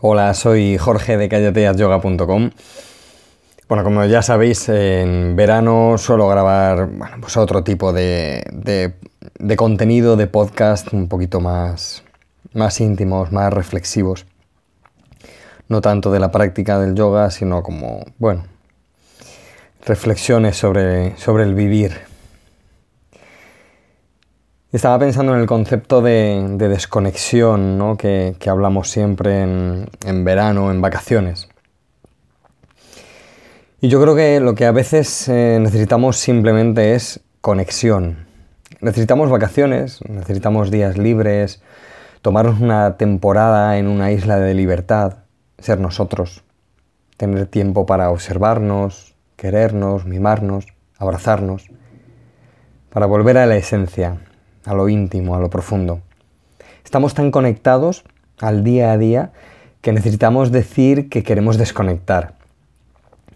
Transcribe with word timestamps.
Hola, 0.00 0.32
soy 0.32 0.78
Jorge 0.78 1.16
de 1.16 1.28
callateasyoga.com. 1.28 2.50
Bueno, 3.68 3.82
como 3.82 4.04
ya 4.04 4.22
sabéis, 4.22 4.68
en 4.68 5.34
verano 5.34 5.96
suelo 5.98 6.28
grabar 6.28 6.86
bueno, 6.86 7.16
pues 7.20 7.36
otro 7.36 7.64
tipo 7.64 7.92
de, 7.92 8.44
de, 8.52 9.56
contenido, 9.56 10.16
de 10.16 10.28
podcast 10.28 10.92
un 10.92 11.08
poquito 11.08 11.40
más, 11.40 12.04
más 12.52 12.80
íntimos, 12.80 13.32
más 13.32 13.52
reflexivos. 13.52 14.24
No 15.66 15.80
tanto 15.80 16.12
de 16.12 16.20
la 16.20 16.30
práctica 16.30 16.78
del 16.78 16.94
yoga, 16.94 17.32
sino 17.32 17.64
como, 17.64 18.04
bueno, 18.18 18.44
reflexiones 19.84 20.56
sobre, 20.56 21.16
sobre 21.16 21.42
el 21.42 21.56
vivir. 21.56 22.07
Estaba 24.70 24.98
pensando 24.98 25.34
en 25.34 25.40
el 25.40 25.46
concepto 25.46 26.02
de, 26.02 26.46
desconexión 26.58 27.78
¿no? 27.78 27.96
que, 27.96 28.36
hablamos 28.46 28.90
siempre 28.90 29.40
en, 29.40 30.24
verano, 30.24 30.70
en 30.70 30.82
vacaciones. 30.82 31.48
Y 33.80 33.88
yo 33.88 33.98
creo 34.02 34.14
que 34.14 34.40
lo 34.40 34.54
que 34.54 34.66
a 34.66 34.72
veces 34.72 35.26
eh, 35.30 35.58
necesitamos 35.58 36.18
simplemente 36.18 36.94
es 36.94 37.20
conexión. 37.40 38.26
Necesitamos 38.82 39.30
vacaciones, 39.30 40.00
necesitamos 40.06 40.70
días 40.70 40.98
libres, 40.98 41.62
tomarnos 42.20 42.60
una 42.60 42.98
temporada 42.98 43.78
en 43.78 43.86
una 43.86 44.12
isla 44.12 44.38
de 44.38 44.52
libertad, 44.52 45.20
ser 45.58 45.80
nosotros, 45.80 46.44
tener 47.16 47.46
tiempo 47.46 47.86
para 47.86 48.10
observarnos, 48.10 49.14
querernos, 49.36 50.04
mimarnos, 50.04 50.66
abrazarnos, 50.98 51.70
para 52.90 53.06
volver 53.06 53.38
a 53.38 53.46
la 53.46 53.56
esencia, 53.56 54.18
a 54.68 54.74
lo 54.74 54.88
íntimo, 54.88 55.34
a 55.34 55.40
lo 55.40 55.48
profundo. 55.50 56.00
Estamos 56.84 57.14
tan 57.14 57.30
conectados 57.30 58.04
al 58.38 58.62
día 58.64 58.92
a 58.92 58.98
día 58.98 59.32
que 59.80 59.92
necesitamos 59.92 60.52
decir 60.52 61.08
que 61.08 61.22
queremos 61.22 61.56
desconectar. 61.56 62.34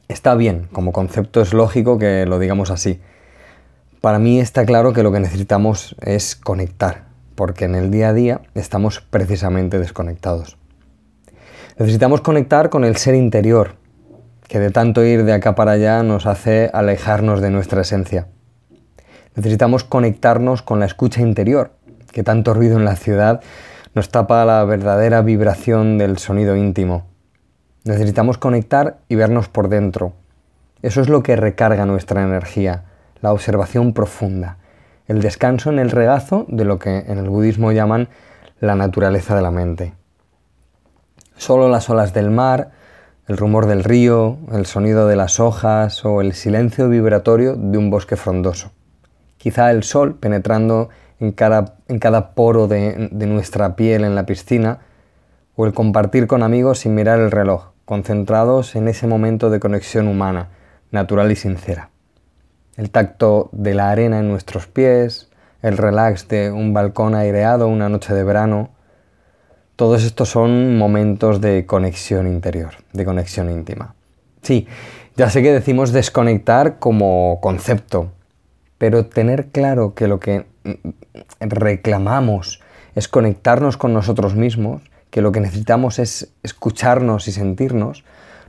Está 0.09 0.35
bien, 0.35 0.69
como 0.73 0.93
concepto 0.93 1.41
es 1.41 1.55
lógico 1.55 1.99
que 1.99 2.27
lo 2.27 2.39
digamos 2.39 2.71
así. 2.71 3.01
Para 4.03 4.19
mí 4.19 4.41
está 4.41 4.67
claro 4.67 4.93
que 4.93 5.03
lo 5.03 5.13
que 5.13 5.21
necesitamos 5.21 5.97
es 6.03 6.37
conectar, 6.37 7.05
porque 7.35 7.65
en 7.65 7.75
el 7.77 7.91
día 7.91 8.11
a 8.11 8.13
día 8.13 8.41
estamos 8.55 9.01
precisamente 9.01 9.79
desconectados. 9.79 10.59
Necesitamos 11.79 12.21
conectar 12.21 12.69
con 12.69 12.85
el 12.85 12.97
ser 12.97 13.15
interior, 13.15 13.77
que 14.49 14.59
de 14.59 14.71
tanto 14.71 15.03
ir 15.05 15.25
de 15.25 15.33
acá 15.33 15.55
para 15.55 15.73
allá 15.73 16.03
nos 16.03 16.27
hace 16.27 16.69
alejarnos 16.75 17.41
de 17.41 17.51
nuestra 17.51 17.81
esencia. 17.81 18.27
Necesitamos 19.35 19.85
conectarnos 19.85 20.61
con 20.61 20.79
la 20.79 20.85
escucha 20.85 21.23
interior, 21.23 21.71
que 22.13 22.23
tanto 22.23 22.53
ruido 22.53 22.77
en 22.77 22.85
la 22.85 22.97
ciudad 22.97 23.41
nos 23.95 24.11
tapa 24.11 24.45
la 24.45 24.63
verdadera 24.65 25.23
vibración 25.23 25.97
del 25.97 26.19
sonido 26.19 26.55
íntimo. 26.55 27.07
Necesitamos 27.85 28.37
conectar 28.37 28.99
y 29.09 29.15
vernos 29.15 29.49
por 29.49 29.71
dentro. 29.71 30.13
Eso 30.83 31.01
es 31.01 31.09
lo 31.09 31.23
que 31.23 31.37
recarga 31.37 31.87
nuestra 31.87 32.23
energía, 32.23 32.85
la 33.23 33.33
observación 33.33 33.95
profunda, 33.95 34.59
el 35.09 35.23
descanso 35.23 35.71
en 35.71 35.79
el 35.79 35.91
regazo 35.91 36.45
de 36.49 36.67
lo 36.67 36.79
que 36.79 36.99
en 36.99 37.17
el 37.17 37.31
budismo 37.31 37.73
llaman 37.73 38.09
la 38.61 38.75
naturaleza 38.75 39.35
de 39.35 39.43
la 39.43 39.51
mente. 39.51 39.95
Solo 41.37 41.71
las 41.71 41.89
olas 41.89 42.13
del 42.13 42.31
mar, 42.31 42.73
el 43.29 43.39
rumor 43.39 43.65
del 43.65 43.83
río, 43.83 44.37
el 44.53 44.67
sonido 44.67 45.09
de 45.09 45.17
las 45.17 45.41
hojas 45.41 46.05
o 46.05 46.21
el 46.21 46.35
silencio 46.35 46.91
vibratorio 46.91 47.57
de 47.57 47.79
un 47.79 47.89
bosque 47.89 48.17
frondoso 48.17 48.73
quizá 49.43 49.73
el 49.73 49.83
sol 49.83 50.15
penetrando 50.15 50.89
en 51.19 51.33
cada, 51.33 51.75
en 51.89 51.99
cada 51.99 52.31
poro 52.31 52.69
de, 52.69 53.09
de 53.11 53.27
nuestra 53.27 53.75
piel 53.75 54.05
en 54.05 54.15
la 54.15 54.25
piscina, 54.25 54.79
o 55.57 55.67
el 55.67 55.75
compartir 55.75 56.29
con 56.29 56.45
amigos 56.45 56.79
sin 56.79 56.95
mirar 56.95 57.19
el 57.19 57.33
reloj, 57.33 57.73
concentrados 57.85 58.77
en 58.77 58.87
ese 58.87 59.09
momento 59.09 59.51
de 59.51 59.59
conexión 59.59 60.07
humana, 60.07 60.51
natural 60.93 61.33
y 61.33 61.35
sincera. 61.35 61.91
El 62.77 62.91
tacto 62.91 63.49
de 63.51 63.75
la 63.75 63.91
arena 63.91 64.21
en 64.21 64.29
nuestros 64.29 64.69
pies, 64.69 65.29
el 65.61 65.77
relax 65.77 66.29
de 66.29 66.53
un 66.53 66.73
balcón 66.73 67.17
aireado 67.17 67.67
una 67.67 67.89
noche 67.89 68.15
de 68.15 68.23
verano, 68.23 68.71
todos 69.75 70.05
estos 70.05 70.29
son 70.29 70.79
momentos 70.79 71.41
de 71.41 71.67
conexión 71.67 72.29
interior, 72.29 72.75
de 72.93 73.05
conexión 73.05 73.51
íntima. 73.51 73.97
Sí, 74.43 74.69
ya 75.17 75.31
sé 75.31 75.43
que 75.43 75.53
decimos 75.53 75.91
desconectar 75.91 76.79
como 76.79 77.41
concepto, 77.43 78.13
pero 78.83 79.07
tener 79.07 79.47
claro 79.51 79.95
que 79.95 80.09
lo 80.09 80.19
que 80.19 80.45
reclamamos 81.39 82.61
es 82.97 83.07
conectarnos 83.07 83.77
con 83.77 83.95
nosotros 83.95 84.35
mismos, 84.35 84.83
que 85.11 85.23
lo 85.23 85.31
que 85.31 85.39
necesitamos 85.39 86.01
es 86.01 86.33
escucharnos 86.43 87.29
y 87.29 87.31
sentirnos, 87.31 88.03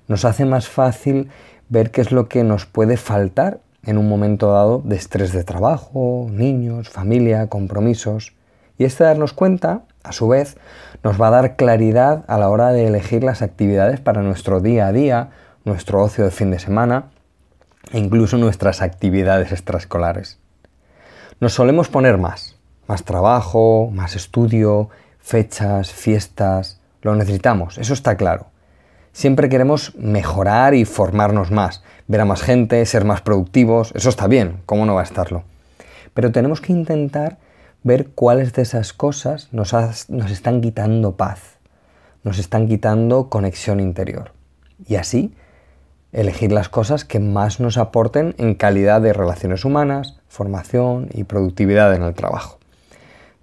nos 0.08 0.26
hace 0.26 0.46
más 0.46 0.68
fácil 0.68 1.30
ver 1.70 1.92
qué 1.92 2.02
es 2.02 2.12
lo 2.12 2.30
que 2.30 2.44
nos 2.44 2.66
puede 2.66 2.98
faltar 2.98 3.60
en 3.86 4.00
un 4.00 4.10
momento 4.10 4.52
dado 4.52 4.82
de 4.84 4.96
estrés 4.96 5.34
de 5.34 5.44
trabajo, 5.44 6.28
niños, 6.32 6.90
familia, 6.90 7.48
compromisos. 7.48 8.34
Y 8.80 8.86
este 8.86 9.04
darnos 9.04 9.34
cuenta, 9.34 9.84
a 10.04 10.14
su 10.14 10.28
vez, 10.28 10.58
nos 11.04 11.22
va 11.22 11.28
a 11.28 11.42
dar 11.42 11.56
claridad 11.58 12.26
a 12.28 12.40
la 12.40 12.50
hora 12.50 12.72
de 12.72 12.88
elegir 12.88 13.24
las 13.24 13.44
actividades 13.44 14.00
para 14.00 14.24
nuestro 14.24 14.62
día 14.62 14.88
a 14.88 14.92
día, 14.92 15.30
nuestro 15.64 16.02
ocio 16.02 16.26
de 16.26 16.32
fin 16.32 16.50
de 16.50 16.58
semana 16.58 17.13
e 17.92 18.00
incluso 18.00 18.38
nuestras 18.38 18.82
actividades 18.82 19.52
extraescolares. 19.52 20.40
Nos 21.40 21.54
solemos 21.54 21.90
poner 21.90 22.18
más, 22.18 22.58
más 22.88 23.04
trabajo, 23.04 23.90
más 23.92 24.16
estudio, 24.16 24.90
fechas, 25.20 25.92
fiestas, 25.92 26.80
lo 27.02 27.16
necesitamos, 27.16 27.78
eso 27.78 27.94
está 27.94 28.16
claro. 28.16 28.48
Siempre 29.12 29.50
queremos 29.50 29.96
mejorar 29.96 30.74
y 30.74 30.86
formarnos 30.86 31.52
más, 31.52 31.84
ver 32.08 32.22
a 32.22 32.26
más 32.26 32.42
gente, 32.42 32.86
ser 32.86 33.06
más 33.06 33.22
productivos, 33.22 33.92
eso 33.96 34.10
está 34.10 34.28
bien, 34.28 34.62
¿cómo 34.66 34.86
no 34.86 34.96
va 34.96 35.02
a 35.02 35.06
estarlo? 35.06 35.44
Pero 36.14 36.32
tenemos 36.32 36.62
que 36.62 36.74
intentar 36.74 37.38
ver 37.84 38.10
cuáles 38.10 38.54
de 38.54 38.62
esas 38.64 38.94
cosas 38.94 39.50
nos, 39.52 39.74
nos 40.10 40.32
están 40.32 40.62
quitando 40.62 41.16
paz, 41.16 41.58
nos 42.24 42.40
están 42.40 42.68
quitando 42.68 43.30
conexión 43.30 43.80
interior. 43.80 44.32
Y 44.88 44.96
así 44.96 45.36
elegir 46.14 46.52
las 46.52 46.70
cosas 46.70 47.04
que 47.04 47.20
más 47.20 47.60
nos 47.60 47.78
aporten 47.78 48.36
en 48.38 48.54
calidad 48.54 49.02
de 49.02 49.14
relaciones 49.14 49.66
humanas, 49.66 50.20
formación 50.30 51.10
y 51.14 51.26
productividad 51.26 51.94
en 51.96 52.04
el 52.04 52.14
trabajo. 52.14 52.60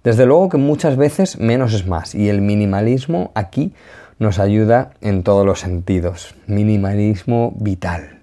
Desde 0.03 0.25
luego 0.25 0.49
que 0.49 0.57
muchas 0.57 0.97
veces 0.97 1.37
menos 1.39 1.73
es 1.73 1.85
más 1.85 2.15
y 2.15 2.29
el 2.29 2.41
minimalismo 2.41 3.31
aquí 3.35 3.73
nos 4.17 4.39
ayuda 4.39 4.91
en 5.01 5.23
todos 5.23 5.45
los 5.45 5.59
sentidos. 5.59 6.33
Minimalismo 6.47 7.53
vital. 7.57 8.19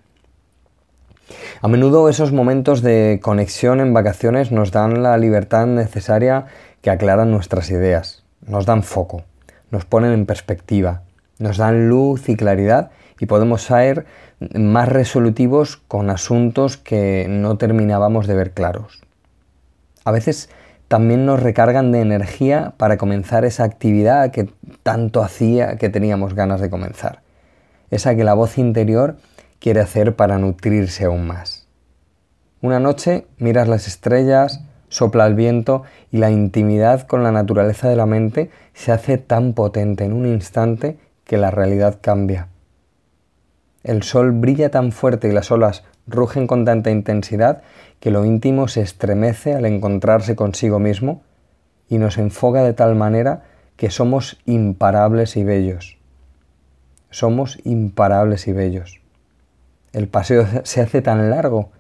A 1.61 1.69
menudo 1.69 2.09
esos 2.09 2.33
momentos 2.33 2.83
de 2.83 3.21
conexión 3.23 3.81
en 3.81 3.93
vacaciones 3.93 4.51
nos 4.51 4.73
dan 4.73 5.03
la 5.03 5.17
libertad 5.19 5.67
necesaria 5.67 6.47
que 6.81 6.91
aclaran 6.91 7.31
nuestras 7.31 7.71
ideas, 7.71 8.25
nos 8.47 8.65
dan 8.65 8.83
foco, 8.83 9.25
nos 9.71 9.85
ponen 9.85 10.13
en 10.13 10.25
perspectiva, 10.25 11.03
nos 11.39 11.57
dan 11.57 11.89
luz 11.89 12.29
y 12.29 12.37
claridad 12.37 12.91
y 13.21 13.27
podemos 13.27 13.63
ser 13.63 14.07
más 14.55 14.89
resolutivos 14.89 15.77
con 15.77 16.11
asuntos 16.11 16.77
que 16.77 17.27
no 17.29 17.57
terminábamos 17.57 18.27
de 18.27 18.35
ver 18.35 18.53
claros. 18.53 19.03
A 20.05 20.11
veces 20.13 20.49
también 20.89 21.27
nos 21.27 21.43
recargan 21.43 21.93
de 21.93 22.01
energía 22.01 22.73
para 22.77 22.97
comenzar 22.97 23.45
esa 23.45 23.65
actividad 23.65 24.31
que 24.31 24.49
tanto 24.83 25.23
hacía 25.23 25.77
que 25.77 25.91
teníamos 25.91 26.35
ganas 26.35 26.61
de 26.61 26.71
comenzar. 26.71 27.21
Esa 27.91 28.15
que 28.17 28.25
la 28.25 28.35
voz 28.35 28.59
interior 28.59 29.17
quiere 29.59 29.81
hacer 29.81 30.17
para 30.17 30.39
nutrirse 30.39 31.05
aún 31.05 31.27
más. 31.27 31.67
Una 32.61 32.81
noche 32.81 33.27
miras 33.39 33.69
las 33.69 33.87
estrellas, 33.87 34.63
sopla 34.89 35.27
el 35.27 35.35
viento 35.35 35.83
y 36.11 36.19
la 36.19 36.31
intimidad 36.31 37.07
con 37.07 37.23
la 37.23 37.33
naturaleza 37.33 37.89
de 37.89 37.97
la 37.97 38.07
mente 38.07 38.51
se 38.73 38.93
hace 38.93 39.19
tan 39.19 39.53
potente 39.53 40.05
en 40.05 40.13
un 40.13 40.27
instante 40.27 40.99
que 41.29 41.39
la 41.39 41.53
realidad 41.53 42.01
cambia 42.01 42.49
el 43.85 44.03
sol 44.03 44.33
brilla 44.33 44.71
tan 44.71 44.93
fuerte 44.93 45.29
y 45.29 45.33
las 45.33 45.51
olas 45.51 45.85
rugen 46.07 46.47
con 46.47 46.65
tanta 46.65 46.91
intensidad 46.91 47.63
que 48.01 48.11
lo 48.11 48.25
íntimo 48.25 48.69
se 48.69 48.83
estremece 48.83 49.55
al 49.55 49.67
encontrarse 49.67 50.37
consigo 50.37 50.79
mismo 50.79 51.23
y 51.89 51.99
nos 51.99 52.19
enfoca 52.19 52.63
de 52.63 52.75
tal 52.75 52.97
manera 52.97 53.45
que 53.77 53.91
somos 53.91 54.39
imparables 54.45 55.37
y 55.37 55.45
bellos. 55.45 55.97
Somos 57.11 57.59
imparables 57.65 58.47
y 58.49 58.53
bellos. 58.53 59.01
El 59.93 60.09
paseo 60.09 60.47
se 60.65 60.81
hace 60.81 61.01
tan 61.01 61.31
largo 61.31 61.71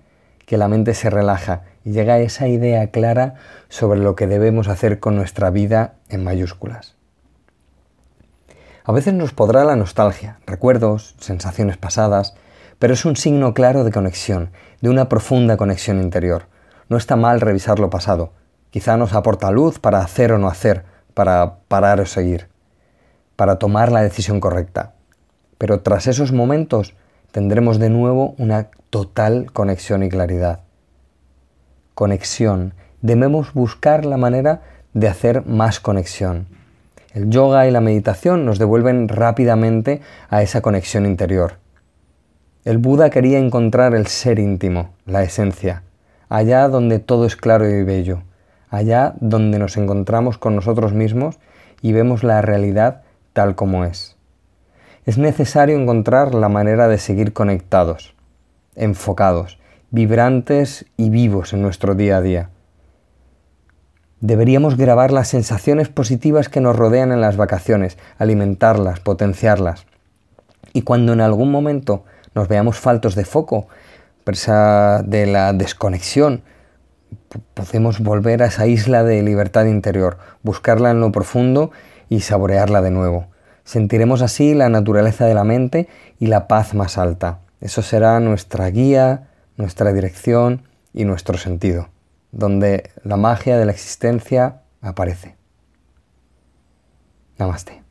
que 0.47 0.57
la 0.57 0.69
mente 0.69 0.95
se 0.95 1.11
relaja 1.11 1.65
y 1.85 1.93
llega 1.93 2.15
a 2.15 2.21
esa 2.21 2.49
idea 2.49 2.91
clara 2.91 3.35
sobre 3.69 4.01
lo 4.01 4.17
que 4.17 4.27
debemos 4.27 4.69
hacer 4.69 4.99
con 4.99 5.15
nuestra 5.15 5.51
vida 5.51 5.95
en 6.09 6.25
mayúsculas. 6.25 6.98
A 8.89 8.93
veces 8.93 9.13
nos 9.13 9.35
podrá 9.35 9.67
la 9.67 9.77
nostalgia, 9.77 10.39
recuerdos, 10.47 11.15
sensaciones 11.21 11.77
pasadas, 11.77 12.35
pero 12.79 12.95
es 12.95 13.05
un 13.05 13.17
signo 13.17 13.53
claro 13.53 13.85
de 13.85 13.93
conexión, 13.93 14.51
de 14.81 14.89
una 14.89 15.11
profunda 15.11 15.59
conexión 15.59 16.01
interior. 16.01 16.47
No 16.89 16.97
está 16.97 17.15
mal 17.15 17.43
revisar 17.43 17.81
lo 17.81 17.91
pasado. 17.91 18.33
Quizá 18.71 18.97
nos 18.97 19.13
aporta 19.13 19.51
luz 19.51 19.79
para 19.79 19.99
hacer 19.99 20.33
o 20.33 20.39
no 20.39 20.49
hacer, 20.49 20.87
para 21.13 21.57
parar 21.69 22.01
o 22.01 22.07
seguir. 22.07 22.49
para 23.37 23.57
tomar 23.59 23.93
la 23.93 24.01
decisión 24.01 24.41
correcta. 24.41 24.95
Pero 25.59 25.83
tras 25.83 26.07
esos 26.07 26.33
momentos 26.33 26.95
tendremos 27.31 27.79
de 27.79 27.91
nuevo 27.91 28.35
una 28.39 28.71
total 28.89 29.53
conexión 29.53 30.03
y 30.03 30.09
claridad. 30.09 30.61
Conexión. 31.95 32.73
Debemos 33.03 33.53
buscar 33.53 34.07
la 34.07 34.17
manera 34.17 34.63
de 34.95 35.09
hacer 35.09 35.45
más 35.45 35.79
conexión. 35.79 36.58
El 37.13 37.31
yoga 37.31 37.67
y 37.67 37.71
la 37.71 37.81
meditación 37.81 38.45
nos 38.45 38.59
devuelven 38.59 39.09
rápidamente 39.09 40.03
a 40.29 40.43
esa 40.43 40.61
conexión 40.61 41.07
interior. 41.07 41.55
El 42.65 42.79
Buda 42.79 43.09
quería 43.09 43.39
encontrar 43.39 43.95
el 43.95 44.07
ser 44.09 44.39
íntimo, 44.39 44.91
la 45.07 45.23
esencia, 45.23 45.85
allá 46.29 46.69
donde 46.69 46.99
todo 46.99 47.25
es 47.25 47.35
claro 47.35 47.69
y 47.69 47.83
bello, 47.83 48.23
allá 48.69 49.15
donde 49.21 49.59
nos 49.59 49.77
encontramos 49.77 50.37
con 50.37 50.55
nosotros 50.55 50.93
mismos 50.93 51.39
y 51.81 51.93
vemos 51.93 52.25
la 52.25 52.43
realidad 52.43 53.03
tal 53.33 53.55
como 53.55 53.85
es. 53.85 54.17
Es 55.07 55.17
necesario 55.17 55.79
encontrar 55.79 56.35
la 56.35 56.51
manera 56.51 56.89
de 56.89 56.99
seguir 56.99 57.33
conectados, 57.33 58.15
enfocados, 58.75 59.59
vibrantes 59.91 60.85
y 60.99 61.09
vivos 61.09 61.55
en 61.55 61.63
nuestro 61.63 61.95
día 61.95 62.19
a 62.19 62.21
día. 62.21 62.51
Deberíamos 64.21 64.77
grabar 64.77 65.13
las 65.13 65.29
sensaciones 65.29 65.89
positivas 65.89 66.49
que 66.49 66.61
nos 66.61 66.75
rodean 66.75 67.13
en 67.13 67.21
las 67.21 67.37
vacaciones, 67.37 67.99
alimentarlas, 68.19 68.99
potenciarlas. 68.99 69.87
Y 70.73 70.83
cuando 70.83 71.13
en 71.13 71.21
algún 71.21 71.53
momento 71.53 72.05
nos 72.35 72.49
veamos 72.49 72.79
faltos 72.79 73.15
de 73.15 73.25
foco, 73.25 73.69
presa 74.25 75.05
de 75.05 75.27
la 75.27 75.53
desconexión, 75.53 76.43
podemos 77.55 78.01
volver 78.01 78.43
a 78.43 78.47
esa 78.47 78.67
isla 78.67 79.05
de 79.05 79.23
libertad 79.23 79.67
interior, 79.67 80.19
buscarla 80.43 80.91
en 80.91 81.01
lo 81.01 81.13
profundo 81.13 81.71
y 82.09 82.21
saborearla 82.21 82.83
de 82.83 82.91
nuevo. 82.91 83.29
Sentiremos 83.63 84.21
así 84.23 84.53
la 84.53 84.69
naturaleza 84.69 85.27
de 85.27 85.35
la 85.35 85.45
mente 85.45 85.89
y 86.19 86.27
la 86.27 86.49
paz 86.49 86.75
más 86.75 86.99
alta. 86.99 87.39
Eso 87.61 87.83
será 87.83 88.19
nuestra 88.19 88.69
guía, 88.71 89.29
nuestra 89.57 89.93
dirección 89.93 90.63
y 90.93 91.05
nuestro 91.05 91.39
sentido 91.39 91.89
donde 92.33 92.91
la 93.05 93.17
magia 93.17 93.57
de 93.59 93.65
la 93.65 93.73
existencia 93.73 94.63
aparece. 94.81 95.37
Namaste. 97.39 97.88